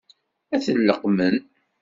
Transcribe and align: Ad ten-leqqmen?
Ad 0.55 0.61
ten-leqqmen? 0.65 1.35